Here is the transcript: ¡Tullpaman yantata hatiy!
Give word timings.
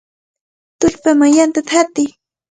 ¡Tullpaman 0.79 1.31
yantata 1.37 1.71
hatiy! 1.79 2.09